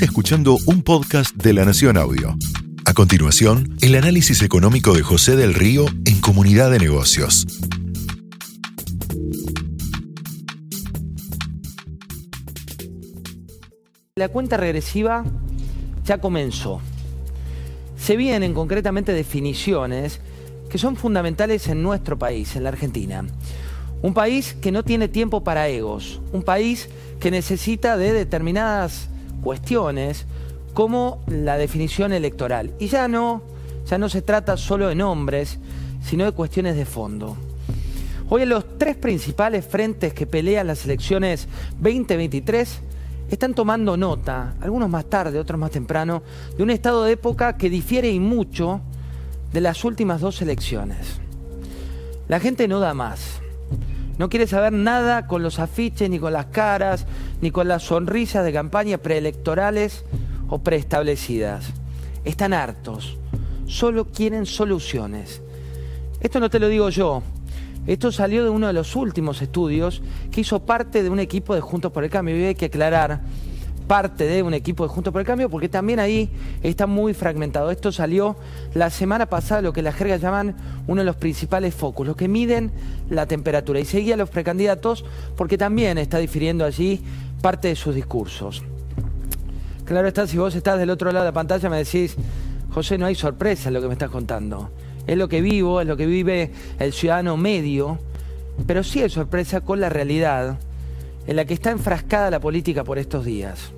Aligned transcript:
Escuchando 0.00 0.56
un 0.64 0.82
podcast 0.82 1.36
de 1.36 1.52
La 1.52 1.66
Nación 1.66 1.98
Audio. 1.98 2.34
A 2.86 2.94
continuación, 2.94 3.76
el 3.82 3.94
análisis 3.94 4.40
económico 4.40 4.94
de 4.94 5.02
José 5.02 5.36
del 5.36 5.52
Río 5.52 5.84
en 6.06 6.18
Comunidad 6.22 6.70
de 6.70 6.78
Negocios. 6.78 7.46
La 14.16 14.30
cuenta 14.30 14.56
regresiva 14.56 15.24
ya 16.04 16.18
comenzó. 16.22 16.80
Se 17.96 18.16
vienen 18.16 18.54
concretamente 18.54 19.12
definiciones 19.12 20.20
que 20.70 20.78
son 20.78 20.96
fundamentales 20.96 21.68
en 21.68 21.82
nuestro 21.82 22.18
país, 22.18 22.56
en 22.56 22.62
la 22.62 22.70
Argentina. 22.70 23.26
Un 24.00 24.14
país 24.14 24.54
que 24.54 24.72
no 24.72 24.84
tiene 24.84 25.08
tiempo 25.08 25.44
para 25.44 25.68
egos, 25.68 26.22
un 26.32 26.42
país 26.42 26.88
que 27.20 27.30
necesita 27.30 27.98
de 27.98 28.14
determinadas 28.14 29.11
cuestiones 29.42 30.26
como 30.72 31.22
la 31.26 31.58
definición 31.58 32.12
electoral. 32.12 32.72
Y 32.78 32.88
ya 32.88 33.08
no, 33.08 33.42
ya 33.86 33.98
no 33.98 34.08
se 34.08 34.22
trata 34.22 34.56
solo 34.56 34.88
de 34.88 34.94
nombres, 34.94 35.58
sino 36.02 36.24
de 36.24 36.32
cuestiones 36.32 36.76
de 36.76 36.86
fondo. 36.86 37.36
Hoy 38.28 38.46
los 38.46 38.78
tres 38.78 38.96
principales 38.96 39.66
frentes 39.66 40.14
que 40.14 40.26
pelean 40.26 40.66
las 40.66 40.86
elecciones 40.86 41.48
2023 41.80 42.80
están 43.30 43.54
tomando 43.54 43.96
nota, 43.96 44.54
algunos 44.60 44.88
más 44.88 45.04
tarde, 45.06 45.38
otros 45.38 45.60
más 45.60 45.70
temprano, 45.70 46.22
de 46.56 46.62
un 46.62 46.70
estado 46.70 47.04
de 47.04 47.12
época 47.12 47.58
que 47.58 47.68
difiere 47.68 48.10
y 48.10 48.20
mucho 48.20 48.80
de 49.52 49.60
las 49.60 49.84
últimas 49.84 50.22
dos 50.22 50.40
elecciones. 50.40 51.20
La 52.28 52.40
gente 52.40 52.68
no 52.68 52.80
da 52.80 52.94
más. 52.94 53.41
No 54.22 54.28
quiere 54.28 54.46
saber 54.46 54.72
nada 54.72 55.26
con 55.26 55.42
los 55.42 55.58
afiches, 55.58 56.08
ni 56.08 56.20
con 56.20 56.32
las 56.32 56.46
caras, 56.46 57.06
ni 57.40 57.50
con 57.50 57.66
las 57.66 57.82
sonrisas 57.82 58.44
de 58.44 58.52
campañas 58.52 59.00
preelectorales 59.00 60.04
o 60.48 60.60
preestablecidas. 60.60 61.72
Están 62.24 62.52
hartos. 62.52 63.16
Solo 63.66 64.04
quieren 64.04 64.46
soluciones. 64.46 65.42
Esto 66.20 66.38
no 66.38 66.50
te 66.50 66.60
lo 66.60 66.68
digo 66.68 66.88
yo. 66.88 67.24
Esto 67.88 68.12
salió 68.12 68.44
de 68.44 68.50
uno 68.50 68.68
de 68.68 68.72
los 68.72 68.94
últimos 68.94 69.42
estudios 69.42 70.02
que 70.30 70.42
hizo 70.42 70.64
parte 70.64 71.02
de 71.02 71.10
un 71.10 71.18
equipo 71.18 71.56
de 71.56 71.60
Juntos 71.60 71.90
por 71.90 72.04
el 72.04 72.10
Cambio. 72.10 72.38
Y 72.38 72.44
hay 72.44 72.54
que 72.54 72.66
aclarar 72.66 73.22
parte 73.86 74.24
de 74.24 74.42
un 74.42 74.54
equipo 74.54 74.84
de 74.84 74.88
Juntos 74.88 75.12
por 75.12 75.20
el 75.20 75.26
Cambio, 75.26 75.50
porque 75.50 75.68
también 75.68 76.00
ahí 76.00 76.30
está 76.62 76.86
muy 76.86 77.14
fragmentado. 77.14 77.70
Esto 77.70 77.92
salió 77.92 78.36
la 78.74 78.90
semana 78.90 79.26
pasada, 79.26 79.62
lo 79.62 79.72
que 79.72 79.82
las 79.82 79.94
jergas 79.94 80.20
llaman 80.20 80.56
uno 80.86 81.00
de 81.00 81.04
los 81.04 81.16
principales 81.16 81.74
focos, 81.74 82.06
los 82.06 82.16
que 82.16 82.28
miden 82.28 82.70
la 83.10 83.26
temperatura. 83.26 83.80
Y 83.80 83.84
seguía 83.84 84.14
a 84.14 84.16
los 84.16 84.30
precandidatos 84.30 85.04
porque 85.36 85.58
también 85.58 85.98
está 85.98 86.18
difiriendo 86.18 86.64
allí 86.64 87.00
parte 87.40 87.68
de 87.68 87.76
sus 87.76 87.94
discursos. 87.94 88.62
Claro 89.84 90.08
está, 90.08 90.26
si 90.26 90.38
vos 90.38 90.54
estás 90.54 90.78
del 90.78 90.90
otro 90.90 91.10
lado 91.10 91.24
de 91.24 91.30
la 91.30 91.34
pantalla 91.34 91.68
me 91.68 91.78
decís, 91.78 92.16
José, 92.70 92.96
no 92.96 93.06
hay 93.06 93.14
sorpresa 93.14 93.68
en 93.68 93.74
lo 93.74 93.80
que 93.82 93.88
me 93.88 93.92
estás 93.94 94.10
contando. 94.10 94.70
Es 95.06 95.18
lo 95.18 95.28
que 95.28 95.40
vivo, 95.40 95.80
es 95.80 95.86
lo 95.86 95.96
que 95.96 96.06
vive 96.06 96.52
el 96.78 96.92
ciudadano 96.92 97.36
medio, 97.36 97.98
pero 98.66 98.84
sí 98.84 99.02
hay 99.02 99.10
sorpresa 99.10 99.60
con 99.60 99.80
la 99.80 99.88
realidad 99.88 100.58
en 101.26 101.36
la 101.36 101.44
que 101.44 101.54
está 101.54 101.70
enfrascada 101.70 102.30
la 102.30 102.40
política 102.40 102.84
por 102.84 102.98
estos 102.98 103.24
días. 103.24 103.70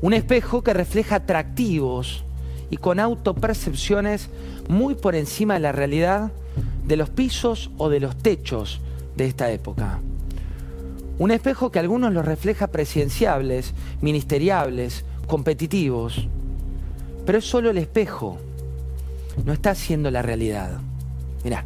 Un 0.00 0.12
espejo 0.12 0.62
que 0.62 0.74
refleja 0.74 1.16
atractivos 1.16 2.24
y 2.70 2.76
con 2.76 3.00
autopercepciones 3.00 4.28
muy 4.68 4.94
por 4.94 5.14
encima 5.14 5.54
de 5.54 5.60
la 5.60 5.72
realidad 5.72 6.30
de 6.86 6.96
los 6.96 7.10
pisos 7.10 7.70
o 7.78 7.88
de 7.88 8.00
los 8.00 8.16
techos 8.16 8.80
de 9.16 9.26
esta 9.26 9.50
época. 9.50 10.00
Un 11.18 11.32
espejo 11.32 11.70
que 11.70 11.80
algunos 11.80 12.12
los 12.12 12.24
refleja 12.24 12.68
presidenciables, 12.68 13.74
ministeriables, 14.00 15.04
competitivos, 15.26 16.28
pero 17.26 17.38
es 17.38 17.44
solo 17.44 17.70
el 17.70 17.78
espejo, 17.78 18.38
no 19.44 19.52
está 19.52 19.74
siendo 19.74 20.10
la 20.10 20.22
realidad. 20.22 20.78
Mirá. 21.44 21.64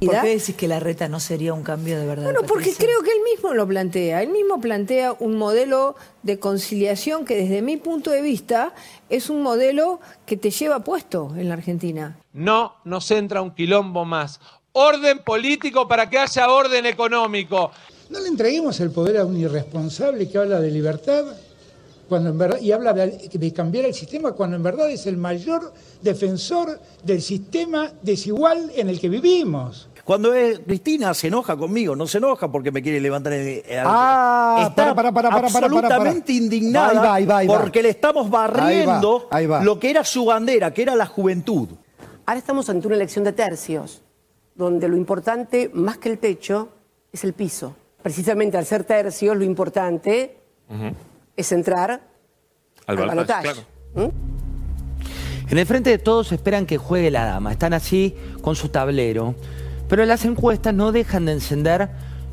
¿Por 0.00 0.20
qué 0.20 0.28
decís 0.28 0.54
que 0.54 0.68
la 0.68 0.78
reta 0.78 1.08
no 1.08 1.18
sería 1.18 1.52
un 1.52 1.62
cambio 1.62 1.98
de 1.98 2.06
verdad? 2.06 2.24
Bueno, 2.24 2.42
porque 2.46 2.72
creo 2.74 3.02
que 3.02 3.10
él 3.10 3.22
mismo 3.24 3.52
lo 3.54 3.66
plantea. 3.66 4.22
Él 4.22 4.30
mismo 4.30 4.60
plantea 4.60 5.14
un 5.18 5.36
modelo 5.36 5.96
de 6.22 6.38
conciliación 6.38 7.24
que 7.24 7.36
desde 7.36 7.62
mi 7.62 7.76
punto 7.76 8.10
de 8.10 8.22
vista 8.22 8.74
es 9.08 9.28
un 9.28 9.42
modelo 9.42 10.00
que 10.24 10.36
te 10.36 10.50
lleva 10.50 10.80
puesto 10.84 11.34
en 11.36 11.48
la 11.48 11.54
Argentina. 11.54 12.16
No 12.32 12.76
nos 12.84 13.10
entra 13.10 13.42
un 13.42 13.52
quilombo 13.52 14.04
más. 14.04 14.40
Orden 14.72 15.18
político 15.18 15.88
para 15.88 16.08
que 16.08 16.18
haya 16.18 16.48
orden 16.48 16.86
económico. 16.86 17.72
No 18.10 18.20
le 18.20 18.28
entreguemos 18.28 18.78
el 18.80 18.90
poder 18.90 19.18
a 19.18 19.24
un 19.24 19.36
irresponsable 19.36 20.28
que 20.28 20.38
habla 20.38 20.60
de 20.60 20.70
libertad 20.70 21.24
cuando 22.08 22.30
en 22.30 22.38
verdad, 22.38 22.60
y 22.60 22.72
habla 22.72 22.92
de, 22.92 23.28
de, 23.30 23.52
cambiar 23.52 23.84
el 23.84 23.94
sistema 23.94 24.32
cuando 24.32 24.56
en 24.56 24.62
verdad 24.62 24.90
es 24.90 25.06
el 25.06 25.16
mayor 25.16 25.72
defensor 26.00 26.80
del 27.04 27.20
sistema 27.20 27.92
desigual 28.02 28.72
en 28.74 28.88
el 28.88 28.98
que 28.98 29.08
vivimos. 29.08 29.88
Cuando 30.04 30.32
es, 30.32 30.60
Cristina 30.60 31.12
se 31.12 31.26
enoja 31.26 31.54
conmigo, 31.54 31.94
no 31.94 32.06
se 32.06 32.16
enoja 32.16 32.50
porque 32.50 32.70
me 32.70 32.82
quiere 32.82 32.98
levantar 32.98 33.34
el, 33.34 33.62
el 33.66 33.82
Ah, 33.84 34.68
está 34.70 34.94
para, 34.94 35.12
para, 35.12 35.28
para, 35.28 35.48
para, 35.48 35.66
absolutamente 35.66 36.32
indignada 36.32 36.88
Ahí 36.88 36.96
va, 36.96 37.14
ahí 37.14 37.26
va, 37.26 37.36
ahí 37.38 37.46
va. 37.46 37.60
porque 37.60 37.82
le 37.82 37.90
estamos 37.90 38.30
barriendo 38.30 39.28
Ahí 39.30 39.44
va, 39.46 39.58
ahí 39.58 39.60
va. 39.60 39.64
lo 39.64 39.78
que 39.78 39.90
era 39.90 40.02
su 40.04 40.24
bandera, 40.24 40.72
que 40.72 40.80
era 40.80 40.96
la 40.96 41.04
juventud. 41.04 41.68
Ahora 42.24 42.38
estamos 42.38 42.70
ante 42.70 42.86
una 42.86 42.96
elección 42.96 43.22
de 43.22 43.32
tercios, 43.32 44.00
donde 44.54 44.88
lo 44.88 44.96
importante, 44.96 45.70
más 45.74 45.98
que 45.98 46.08
el 46.08 46.18
techo, 46.18 46.70
es 47.12 47.24
el 47.24 47.34
piso. 47.34 47.76
Precisamente 48.02 48.56
al 48.56 48.64
ser 48.64 48.84
tercios, 48.84 49.36
lo 49.36 49.44
importante 49.44 50.38
es 51.38 51.52
entrar 51.52 52.02
al, 52.86 52.96
balotaje. 52.96 53.64
¿Mm? 53.94 54.08
En 55.50 55.56
el 55.56 55.64
frente 55.64 55.88
de 55.88 55.98
todos 55.98 56.32
esperan 56.32 56.66
que 56.66 56.76
juegue 56.76 57.10
la 57.10 57.24
dama, 57.24 57.52
están 57.52 57.72
así 57.72 58.14
con 58.42 58.56
su 58.56 58.68
tablero, 58.68 59.34
pero 59.88 60.04
las 60.04 60.24
encuestas 60.24 60.74
no 60.74 60.92
dejan 60.92 61.24
de 61.24 61.32
encender 61.32 61.88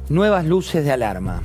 nuevas 0.10 0.44
luces 0.46 0.84
de 0.84 0.92
alarma. 0.92 1.44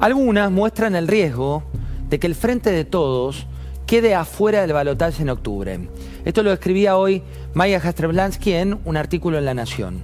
Algunas 0.00 0.50
muestran 0.50 0.96
el 0.96 1.08
riesgo 1.08 1.62
de 2.10 2.18
que 2.18 2.26
el 2.26 2.34
frente 2.34 2.70
de 2.70 2.84
todos 2.84 3.46
quede 3.86 4.14
afuera 4.14 4.60
del 4.62 4.72
balotaje 4.72 5.22
en 5.22 5.30
octubre. 5.30 5.88
Esto 6.24 6.42
lo 6.42 6.52
escribía 6.52 6.96
hoy 6.96 7.22
Maya 7.54 7.78
Jastreblansky 7.78 8.52
en 8.52 8.80
un 8.84 8.96
artículo 8.96 9.38
en 9.38 9.44
La 9.44 9.54
Nación. 9.54 10.02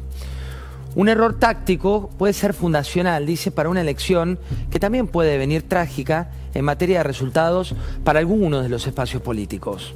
Un 0.95 1.09
error 1.09 1.39
táctico 1.39 2.11
puede 2.17 2.33
ser 2.33 2.55
fundacional, 2.55 3.27
dice, 3.27 3.51
para 3.51 3.69
una 3.69 3.81
elección 3.81 4.39
que 4.71 4.81
también 4.81 5.09
puede 5.09 5.37
venir 5.37 5.69
trágica 5.69 6.31
en 6.55 6.65
materia 6.65 6.99
de 6.99 7.05
resultados 7.05 7.75
para 8.05 8.19
algunos 8.19 8.63
de 8.63 8.69
los 8.69 8.87
espacios 8.87 9.23
políticos. 9.23 9.95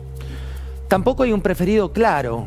Tampoco 0.89 1.23
hay 1.23 1.33
un 1.33 1.41
preferido 1.41 1.93
claro 1.93 2.47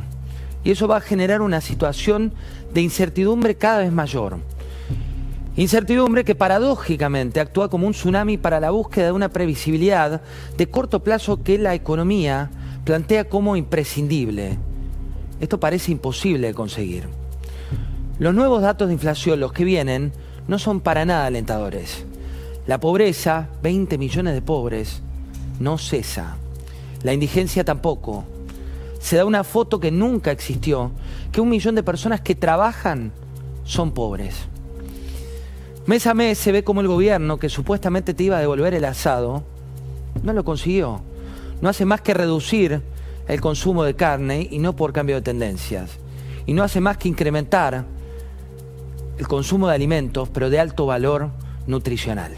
y 0.64 0.72
eso 0.72 0.88
va 0.88 0.98
a 0.98 1.02
generar 1.02 1.42
una 1.42 1.62
situación 1.62 2.34
de 2.74 2.82
incertidumbre 2.82 3.56
cada 3.56 3.80
vez 3.80 3.92
mayor. 3.92 4.38
Incertidumbre 5.56 6.24
que 6.24 6.36
paradójicamente 6.36 7.40
actúa 7.40 7.70
como 7.70 7.88
un 7.88 7.94
tsunami 7.94 8.38
para 8.38 8.60
la 8.60 8.70
búsqueda 8.70 9.08
de 9.08 9.12
una 9.12 9.30
previsibilidad 9.30 10.22
de 10.56 10.70
corto 10.70 11.04
plazo 11.04 11.42
que 11.42 11.58
la 11.58 11.74
economía 11.74 12.52
plantea 12.86 13.28
como 13.28 13.56
imprescindible. 13.56 14.58
Esto 15.40 15.60
parece 15.60 15.92
imposible 15.92 16.48
de 16.48 16.54
conseguir. 16.54 17.10
Los 18.20 18.34
nuevos 18.34 18.62
datos 18.62 18.88
de 18.88 18.94
inflación, 18.94 19.40
los 19.40 19.54
que 19.54 19.64
vienen, 19.64 20.12
no 20.48 20.58
son 20.58 20.80
para 20.80 21.06
nada 21.06 21.26
alentadores. 21.26 22.07
La 22.68 22.82
pobreza, 22.82 23.48
20 23.64 23.98
millones 23.98 24.34
de 24.34 24.42
pobres, 24.42 25.02
no 25.58 25.78
cesa. 25.78 26.36
La 27.02 27.14
indigencia 27.14 27.64
tampoco. 27.64 28.26
Se 29.00 29.16
da 29.16 29.24
una 29.24 29.46
foto 29.46 29.80
que 29.80 29.90
nunca 29.90 30.32
existió, 30.32 30.92
que 31.32 31.40
un 31.40 31.48
millón 31.48 31.76
de 31.76 31.84
personas 31.84 32.20
que 32.20 32.36
trabajan 32.36 33.14
son 33.64 33.92
pobres. 33.94 34.36
Mes 35.86 36.06
a 36.08 36.14
mes 36.14 36.38
se 36.38 36.52
ve 36.52 36.66
como 36.66 36.82
el 36.82 36.90
gobierno, 36.90 37.38
que 37.38 37.48
supuestamente 37.48 38.14
te 38.14 38.24
iba 38.24 38.38
a 38.38 38.42
devolver 38.42 38.74
el 38.74 38.84
asado, 38.84 39.44
no 40.22 40.34
lo 40.34 40.44
consiguió. 40.44 41.00
No 41.62 41.70
hace 41.70 41.86
más 41.86 42.02
que 42.02 42.14
reducir 42.14 42.82
el 43.30 43.40
consumo 43.40 43.86
de 43.86 43.96
carne 43.96 44.46
y 44.52 44.60
no 44.60 44.76
por 44.76 44.92
cambio 44.92 45.16
de 45.16 45.22
tendencias. 45.22 45.92
Y 46.46 46.52
no 46.52 46.64
hace 46.64 46.82
más 46.82 46.98
que 46.98 47.08
incrementar 47.08 47.86
el 49.18 49.28
consumo 49.30 49.70
de 49.70 49.76
alimentos, 49.76 50.28
pero 50.28 50.50
de 50.50 50.60
alto 50.60 50.86
valor 50.86 51.30
nutricional. 51.66 52.34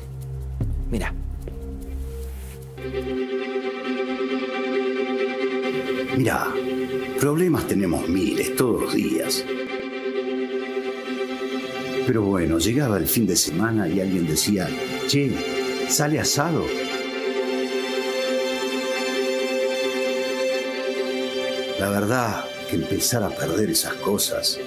Mira. 0.90 1.14
Mira, 6.18 6.48
problemas 7.20 7.68
tenemos 7.68 8.08
miles 8.10 8.56
todos 8.56 8.82
los 8.82 8.94
días. 8.94 9.46
Pero 12.08 12.24
bueno, 12.24 12.58
llegaba 12.58 12.98
el 12.98 13.08
fin 13.08 13.28
de 13.28 13.36
semana 13.36 13.88
y 13.88 14.02
alguien 14.02 14.26
decía, 14.26 14.68
che, 15.08 15.32
¿sale 15.88 16.20
asado? 16.20 16.66
La 21.80 21.90
verdad 21.90 22.46
que 22.70 22.78
empezar 22.78 23.24
a 23.24 23.30
perder 23.30 23.70
esas 23.70 23.94
cosas. 23.94 24.60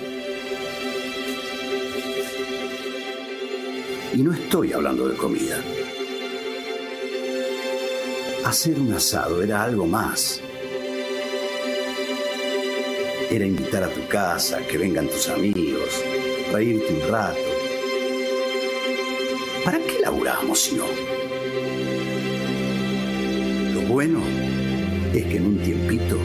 Y 4.14 4.22
no 4.22 4.32
estoy 4.32 4.72
hablando 4.72 5.08
de 5.08 5.16
comida. 5.16 5.62
Hacer 8.52 8.78
un 8.78 8.92
asado 8.92 9.42
era 9.42 9.64
algo 9.64 9.86
más. 9.86 10.38
Era 13.30 13.46
invitar 13.46 13.82
a 13.82 13.88
tu 13.88 14.06
casa, 14.08 14.58
que 14.68 14.76
vengan 14.76 15.08
tus 15.08 15.30
amigos, 15.30 16.04
reírte 16.52 16.92
un 16.92 17.10
rato. 17.10 17.40
¿Para 19.64 19.78
qué 19.78 20.00
laburamos 20.02 20.60
si 20.60 20.74
no? 20.74 20.84
Lo 23.72 23.88
bueno 23.88 24.20
es 25.14 25.24
que 25.24 25.36
en 25.38 25.46
un 25.46 25.58
tiempito 25.62 26.18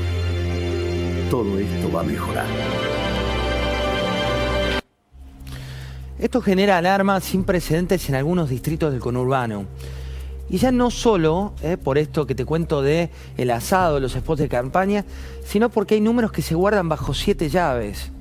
todo 1.30 1.58
esto 1.58 1.90
va 1.94 2.02
a 2.02 2.04
mejorar. 2.04 2.48
Esto 6.20 6.42
genera 6.42 6.78
alarma 6.78 7.22
sin 7.22 7.46
precedentes 7.46 8.10
en 8.10 8.16
algunos 8.16 8.50
distritos 8.50 8.92
del 8.92 9.00
conurbano. 9.00 9.66
Y 10.50 10.58
ya 10.58 10.72
no 10.72 10.92
solo 10.92 11.54
eh, 11.62 11.78
por 11.78 11.98
esto 11.98 12.26
que 12.26 12.36
te 12.36 12.46
cuento 12.46 12.82
de 12.82 13.10
el 13.36 13.52
asado, 13.52 14.00
los 14.00 14.14
spots 14.14 14.40
de 14.40 14.50
campaña, 14.50 15.06
sino 15.44 15.70
porque 15.70 15.96
hay 15.96 16.02
números 16.02 16.32
que 16.32 16.42
se 16.42 16.56
guardan 16.56 16.88
bajo 16.88 17.14
siete 17.14 17.50
llaves. 17.50 18.12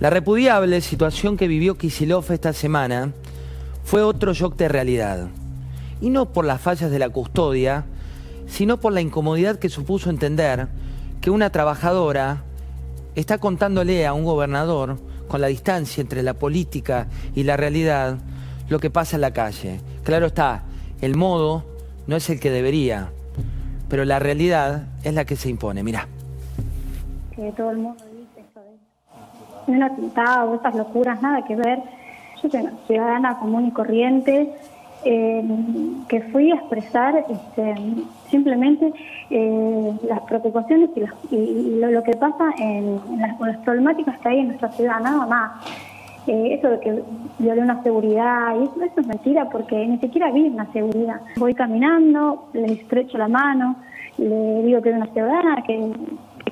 La 0.00 0.08
repudiable 0.08 0.80
situación 0.80 1.36
que 1.36 1.46
vivió 1.46 1.76
Kisilov 1.76 2.32
esta 2.32 2.54
semana 2.54 3.12
fue 3.84 4.02
otro 4.02 4.32
shock 4.32 4.56
de 4.56 4.68
realidad. 4.68 5.28
Y 6.00 6.08
no 6.08 6.32
por 6.32 6.46
las 6.46 6.60
fallas 6.60 6.90
de 6.90 6.98
la 6.98 7.10
custodia, 7.10 7.84
sino 8.46 8.80
por 8.80 8.94
la 8.94 9.02
incomodidad 9.02 9.58
que 9.58 9.68
supuso 9.68 10.08
entender 10.08 10.68
que 11.20 11.30
una 11.30 11.50
trabajadora 11.50 12.44
está 13.14 13.36
contándole 13.36 14.06
a 14.06 14.14
un 14.14 14.24
gobernador 14.24 14.98
con 15.28 15.42
la 15.42 15.48
distancia 15.48 16.00
entre 16.00 16.22
la 16.22 16.34
política 16.34 17.08
y 17.34 17.42
la 17.42 17.58
realidad, 17.58 18.18
lo 18.68 18.80
que 18.80 18.90
pasa 18.90 19.16
en 19.16 19.20
la 19.20 19.32
calle. 19.32 19.80
Claro 20.02 20.26
está, 20.26 20.64
el 21.00 21.16
modo 21.16 21.64
no 22.06 22.16
es 22.16 22.28
el 22.30 22.40
que 22.40 22.50
debería, 22.50 23.10
pero 23.88 24.04
la 24.04 24.18
realidad 24.18 24.84
es 25.04 25.14
la 25.14 25.24
que 25.24 25.36
se 25.36 25.48
impone. 25.48 25.82
Mira. 25.82 26.06
Que 27.34 27.52
todo 27.52 27.70
el 27.70 27.78
mundo 27.78 28.04
dice 28.12 28.46
eso 28.50 28.60
de 29.66 29.72
un 29.72 29.82
atentado, 29.82 30.54
estas 30.54 30.74
locuras, 30.74 31.20
nada 31.22 31.44
que 31.44 31.56
ver. 31.56 31.78
Yo 32.42 32.50
soy 32.50 32.60
una 32.60 32.72
ciudadana 32.86 33.38
común 33.38 33.66
y 33.66 33.70
corriente 33.70 34.54
eh, 35.04 35.42
que 36.08 36.20
fui 36.24 36.50
a 36.52 36.56
expresar 36.56 37.24
este, 37.28 37.74
simplemente 38.30 38.92
eh, 39.30 39.92
las 40.06 40.20
preocupaciones 40.20 40.90
y, 41.30 41.80
lo, 41.80 42.02
que 42.02 42.16
pasa 42.16 42.50
en, 42.58 43.00
las, 43.18 43.58
problemáticas 43.64 44.18
que 44.18 44.28
hay 44.28 44.40
en 44.40 44.48
nuestra 44.48 44.70
ciudad, 44.72 45.00
nada 45.00 45.26
más. 45.26 45.52
Eh, 46.30 46.54
eso 46.54 46.70
de 46.70 46.78
que 46.78 47.02
violé 47.40 47.60
una 47.60 47.82
seguridad, 47.82 48.54
y 48.54 48.62
eso, 48.62 49.00
es 49.00 49.06
mentira 49.08 49.50
porque 49.50 49.84
ni 49.84 49.98
siquiera 49.98 50.30
vi 50.30 50.42
una 50.42 50.70
seguridad. 50.72 51.20
Voy 51.36 51.54
caminando, 51.54 52.48
le 52.52 52.66
estrecho 52.66 53.18
la 53.18 53.26
mano, 53.26 53.74
le 54.16 54.62
digo 54.62 54.80
que 54.80 54.90
es 54.90 54.94
una 54.94 55.08
ciudadana, 55.08 55.60
que, 55.66 55.90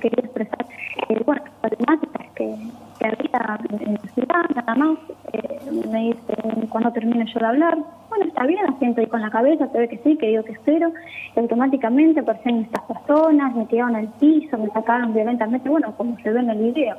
quería 0.01 0.25
expresar 0.25 0.65
eh, 1.07 1.21
bueno, 1.25 1.41
problemáticas 1.61 2.27
que, 2.35 2.57
que 2.99 3.05
había 3.05 3.59
en 3.69 3.93
la 3.93 4.09
ciudad, 4.13 4.49
nada 4.53 4.75
más. 4.75 4.97
Eh, 5.31 5.59
me 5.89 5.99
dice, 6.07 6.67
cuando 6.69 6.91
termine 6.91 7.25
yo 7.33 7.39
de 7.39 7.45
hablar, 7.45 7.77
bueno, 8.09 8.25
está 8.25 8.45
bien, 8.47 8.65
asiento 8.65 8.99
ahí 8.99 9.07
con 9.07 9.21
la 9.21 9.29
cabeza, 9.29 9.69
se 9.69 9.77
ve 9.77 9.87
que 9.87 9.99
sí, 9.99 10.17
que 10.17 10.27
digo 10.27 10.43
que 10.43 10.51
espero. 10.51 10.91
Y 11.37 11.39
automáticamente 11.39 12.19
aparecen 12.19 12.63
estas 12.63 12.83
personas, 12.83 13.55
me 13.55 13.65
tiraron 13.67 13.95
al 13.95 14.09
piso, 14.19 14.57
me 14.57 14.67
sacaron 14.71 15.13
violentamente, 15.13 15.69
bueno, 15.69 15.93
como 15.95 16.17
se 16.17 16.31
ve 16.33 16.41
en 16.41 16.49
el 16.49 16.73
video. 16.73 16.97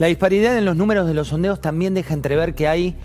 La 0.00 0.06
disparidad 0.06 0.56
en 0.56 0.64
los 0.64 0.76
números 0.76 1.06
de 1.06 1.12
los 1.12 1.28
sondeos 1.28 1.60
también 1.60 1.92
deja 1.92 2.14
entrever 2.14 2.54
que 2.54 2.66
hay, 2.66 2.96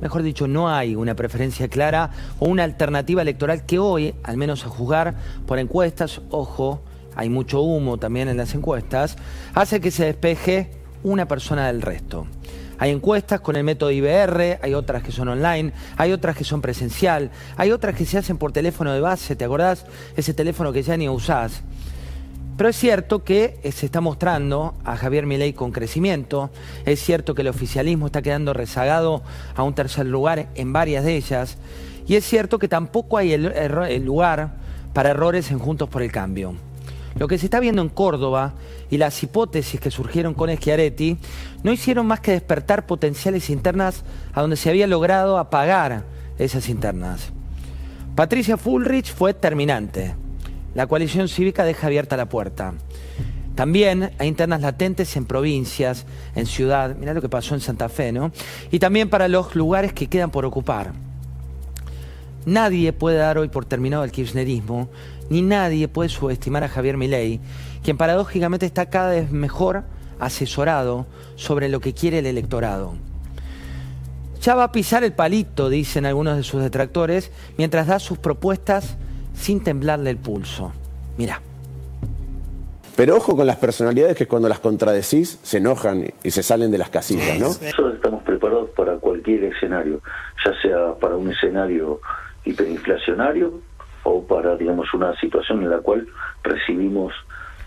mejor 0.00 0.24
dicho, 0.24 0.48
no 0.48 0.68
hay 0.68 0.96
una 0.96 1.14
preferencia 1.14 1.68
clara 1.68 2.10
o 2.40 2.46
una 2.48 2.64
alternativa 2.64 3.22
electoral 3.22 3.64
que 3.64 3.78
hoy, 3.78 4.16
al 4.24 4.36
menos 4.36 4.64
a 4.64 4.68
juzgar 4.68 5.14
por 5.46 5.60
encuestas, 5.60 6.22
ojo, 6.30 6.82
hay 7.14 7.28
mucho 7.28 7.60
humo 7.60 7.98
también 7.98 8.26
en 8.26 8.36
las 8.36 8.52
encuestas, 8.56 9.16
hace 9.54 9.80
que 9.80 9.92
se 9.92 10.06
despeje 10.06 10.72
una 11.04 11.28
persona 11.28 11.68
del 11.68 11.80
resto. 11.80 12.26
Hay 12.80 12.90
encuestas 12.90 13.40
con 13.40 13.54
el 13.54 13.62
método 13.62 13.92
IBR, 13.92 14.58
hay 14.60 14.74
otras 14.74 15.04
que 15.04 15.12
son 15.12 15.28
online, 15.28 15.72
hay 15.96 16.10
otras 16.10 16.36
que 16.36 16.42
son 16.42 16.60
presencial, 16.60 17.30
hay 17.56 17.70
otras 17.70 17.94
que 17.94 18.06
se 18.06 18.18
hacen 18.18 18.38
por 18.38 18.50
teléfono 18.50 18.92
de 18.92 18.98
base, 19.00 19.36
¿te 19.36 19.44
acordás? 19.44 19.86
Ese 20.16 20.34
teléfono 20.34 20.72
que 20.72 20.82
ya 20.82 20.96
ni 20.96 21.08
usás. 21.08 21.62
Pero 22.56 22.68
es 22.68 22.76
cierto 22.76 23.24
que 23.24 23.58
eh, 23.62 23.72
se 23.72 23.86
está 23.86 24.00
mostrando 24.00 24.74
a 24.84 24.96
Javier 24.96 25.26
Milei 25.26 25.54
con 25.54 25.72
crecimiento, 25.72 26.50
es 26.84 27.00
cierto 27.00 27.34
que 27.34 27.42
el 27.42 27.48
oficialismo 27.48 28.06
está 28.06 28.22
quedando 28.22 28.52
rezagado 28.52 29.22
a 29.56 29.64
un 29.64 29.74
tercer 29.74 30.06
lugar 30.06 30.48
en 30.54 30.72
varias 30.72 31.04
de 31.04 31.16
ellas, 31.16 31.58
y 32.06 32.14
es 32.14 32.24
cierto 32.24 32.58
que 32.58 32.68
tampoco 32.68 33.18
hay 33.18 33.32
el, 33.32 34.04
lugar 34.04 34.54
para 34.92 35.10
errores 35.10 35.50
en 35.50 35.58
Juntos 35.58 35.88
por 35.88 36.02
el 36.02 36.12
Cambio. 36.12 36.54
Lo 37.16 37.28
que 37.28 37.38
se 37.38 37.46
está 37.46 37.60
viendo 37.60 37.82
en 37.82 37.88
Córdoba 37.88 38.54
y 38.90 38.98
las 38.98 39.20
hipótesis 39.22 39.80
que 39.80 39.90
surgieron 39.90 40.34
con 40.34 40.50
Schiaretti 40.50 41.16
no 41.62 41.72
hicieron 41.72 42.06
más 42.06 42.20
que 42.20 42.32
despertar 42.32 42.86
potenciales 42.86 43.50
internas 43.50 44.04
a 44.32 44.40
donde 44.40 44.56
se 44.56 44.68
había 44.68 44.86
logrado 44.86 45.38
apagar 45.38 46.04
esas 46.38 46.68
internas. 46.68 47.32
Patricia 48.14 48.56
Fullrich 48.56 49.12
fue 49.12 49.32
terminante. 49.32 50.14
La 50.74 50.86
coalición 50.86 51.28
cívica 51.28 51.64
deja 51.64 51.86
abierta 51.86 52.16
la 52.16 52.28
puerta. 52.28 52.74
También 53.54 54.10
hay 54.18 54.26
internas 54.26 54.60
latentes 54.60 55.16
en 55.16 55.26
provincias, 55.26 56.06
en 56.34 56.46
ciudad, 56.46 56.96
mirá 56.96 57.14
lo 57.14 57.22
que 57.22 57.28
pasó 57.28 57.54
en 57.54 57.60
Santa 57.60 57.88
Fe, 57.88 58.10
¿no? 58.10 58.32
Y 58.72 58.80
también 58.80 59.08
para 59.08 59.28
los 59.28 59.54
lugares 59.54 59.92
que 59.92 60.08
quedan 60.08 60.30
por 60.30 60.44
ocupar. 60.44 60.92
Nadie 62.46 62.92
puede 62.92 63.18
dar 63.18 63.38
hoy 63.38 63.48
por 63.48 63.64
terminado 63.64 64.02
el 64.02 64.10
kirchnerismo, 64.10 64.90
ni 65.30 65.40
nadie 65.40 65.86
puede 65.86 66.08
subestimar 66.08 66.64
a 66.64 66.68
Javier 66.68 66.96
Milei, 66.96 67.40
quien 67.84 67.96
paradójicamente 67.96 68.66
está 68.66 68.90
cada 68.90 69.10
vez 69.10 69.30
mejor 69.30 69.84
asesorado 70.18 71.06
sobre 71.36 71.68
lo 71.68 71.80
que 71.80 71.94
quiere 71.94 72.18
el 72.18 72.26
electorado. 72.26 72.94
Ya 74.42 74.54
va 74.54 74.64
a 74.64 74.72
pisar 74.72 75.04
el 75.04 75.12
palito, 75.12 75.70
dicen 75.70 76.04
algunos 76.04 76.36
de 76.36 76.42
sus 76.42 76.60
detractores, 76.60 77.30
mientras 77.56 77.86
da 77.86 77.98
sus 77.98 78.18
propuestas 78.18 78.96
sin 79.34 79.62
temblarle 79.62 80.10
el 80.10 80.16
pulso. 80.16 80.72
Mira. 81.18 81.40
Pero 82.96 83.16
ojo 83.16 83.36
con 83.36 83.46
las 83.46 83.56
personalidades 83.56 84.16
que 84.16 84.26
cuando 84.26 84.48
las 84.48 84.60
contradecís 84.60 85.40
se 85.42 85.58
enojan 85.58 86.12
y 86.22 86.30
se 86.30 86.42
salen 86.44 86.70
de 86.70 86.78
las 86.78 86.90
casillas, 86.90 87.38
¿no? 87.40 87.48
Nosotros 87.48 87.94
estamos 87.94 88.22
preparados 88.22 88.70
para 88.70 88.96
cualquier 88.98 89.44
escenario, 89.44 90.00
ya 90.44 90.52
sea 90.62 90.94
para 91.00 91.16
un 91.16 91.30
escenario 91.30 92.00
hiperinflacionario 92.44 93.60
o 94.04 94.22
para, 94.22 94.56
digamos, 94.56 94.94
una 94.94 95.18
situación 95.18 95.62
en 95.62 95.70
la 95.70 95.78
cual 95.78 96.06
recibimos 96.44 97.12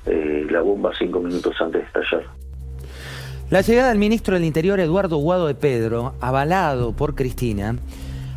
eh, 0.05 0.47
la 0.49 0.61
bomba 0.61 0.91
cinco 0.97 1.19
minutos 1.19 1.55
antes 1.59 1.81
de 1.81 1.87
estallar. 1.87 2.23
La 3.49 3.61
llegada 3.61 3.89
del 3.89 3.97
ministro 3.97 4.35
del 4.35 4.45
Interior, 4.45 4.79
Eduardo 4.79 5.17
Guado 5.17 5.47
de 5.47 5.55
Pedro, 5.55 6.13
avalado 6.21 6.93
por 6.93 7.15
Cristina, 7.15 7.75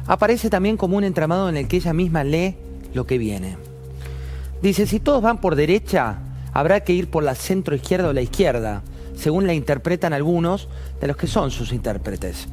aparece 0.07 0.51
también 0.51 0.77
como 0.77 0.97
un 0.97 1.05
entramado 1.05 1.49
en 1.49 1.57
el 1.57 1.69
que 1.69 1.77
ella 1.77 1.93
misma 1.93 2.25
lee 2.25 2.57
lo 2.95 3.07
que 3.07 3.19
viene. 3.19 3.57
Dice, 4.63 4.87
si 4.87 5.01
todos 5.01 5.23
van 5.23 5.41
por 5.41 5.57
derecha, 5.57 6.19
habrá 6.53 6.81
que 6.81 6.93
ir 6.93 7.11
por 7.11 7.23
la 7.23 7.35
centro 7.35 7.75
izquierda 7.75 8.09
o 8.09 8.13
la 8.13 8.23
izquierda, 8.23 8.83
según 9.15 9.47
la 9.47 9.55
interpretan 9.55 10.13
algunos 10.13 10.69
de 11.01 11.07
los 11.07 11.17
que 11.17 11.27
son 11.27 11.51
sus 11.51 11.73
intérpretes. 11.73 12.49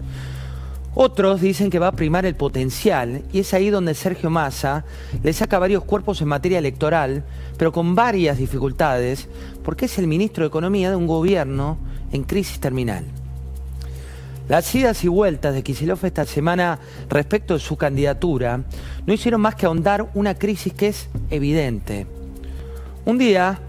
Otros 0.99 1.41
dicen 1.41 1.69
que 1.69 1.77
va 1.77 1.89
a 1.89 1.95
primar 1.95 2.25
el 2.25 2.35
potencial 2.35 3.21
y 3.31 3.41
es 3.41 3.53
ahí 3.53 3.69
donde 3.69 3.93
Sergio 3.93 4.31
Massa 4.31 4.83
le 5.21 5.31
saca 5.31 5.59
varios 5.59 5.83
cuerpos 5.83 6.21
en 6.21 6.27
materia 6.27 6.57
electoral, 6.57 7.23
pero 7.57 7.71
con 7.71 7.93
varias 7.93 8.39
dificultades, 8.39 9.27
porque 9.63 9.85
es 9.85 9.99
el 9.99 10.07
ministro 10.07 10.43
de 10.43 10.47
Economía 10.47 10.89
de 10.89 10.95
un 10.95 11.05
gobierno 11.05 11.77
en 12.11 12.23
crisis 12.23 12.59
terminal. 12.59 13.05
Las 14.47 14.73
idas 14.73 15.03
y 15.03 15.07
vueltas 15.07 15.53
de 15.53 15.63
Kicillof 15.63 16.03
esta 16.03 16.25
semana 16.25 16.79
respecto 17.09 17.53
de 17.53 17.59
su 17.59 17.75
candidatura 17.75 18.61
no 19.05 19.13
hicieron 19.13 19.41
más 19.41 19.55
que 19.55 19.65
ahondar 19.65 20.09
una 20.13 20.35
crisis 20.35 20.73
que 20.73 20.87
es 20.87 21.09
evidente. 21.29 22.07
Un 23.05 23.17
día, 23.17 23.59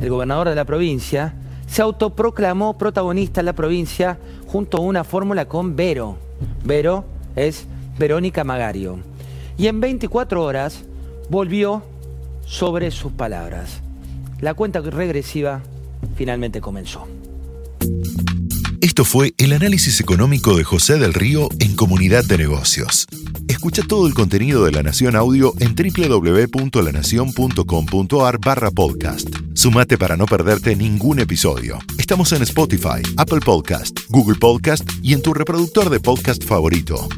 el 0.00 0.10
gobernador 0.10 0.48
de 0.48 0.54
la 0.54 0.64
provincia 0.64 1.34
se 1.66 1.80
autoproclamó 1.80 2.76
protagonista 2.76 3.40
en 3.40 3.46
la 3.46 3.54
provincia 3.54 4.18
junto 4.46 4.78
a 4.78 4.80
una 4.80 5.04
fórmula 5.04 5.46
con 5.46 5.76
Vero 5.76 6.18
Vero 6.64 7.04
es 7.36 7.66
Verónica 7.98 8.44
Magario. 8.44 8.98
Y 9.58 9.66
en 9.66 9.80
24 9.80 10.42
horas 10.42 10.84
volvió 11.28 11.82
sobre 12.46 12.90
sus 12.90 13.12
palabras. 13.12 13.80
La 14.40 14.54
cuenta 14.54 14.80
regresiva 14.80 15.60
finalmente 16.16 16.60
comenzó. 16.60 17.06
Esto 18.82 19.04
fue 19.04 19.32
el 19.38 19.52
análisis 19.52 20.00
económico 20.00 20.56
de 20.56 20.64
José 20.64 20.98
del 20.98 21.14
Río 21.14 21.48
en 21.60 21.76
Comunidad 21.76 22.24
de 22.24 22.36
Negocios. 22.36 23.06
Escucha 23.46 23.84
todo 23.86 24.08
el 24.08 24.14
contenido 24.14 24.64
de 24.64 24.72
La 24.72 24.82
Nación 24.82 25.14
Audio 25.14 25.54
en 25.60 25.76
www.lanacion.com.ar 25.76 28.38
barra 28.40 28.72
podcast. 28.72 29.28
Sumate 29.54 29.96
para 29.96 30.16
no 30.16 30.26
perderte 30.26 30.74
ningún 30.74 31.20
episodio. 31.20 31.78
Estamos 31.96 32.32
en 32.32 32.42
Spotify, 32.42 33.02
Apple 33.16 33.38
Podcast, 33.38 34.00
Google 34.08 34.40
Podcast 34.40 34.82
y 35.00 35.12
en 35.12 35.22
tu 35.22 35.32
reproductor 35.32 35.88
de 35.88 36.00
podcast 36.00 36.42
favorito. 36.42 37.08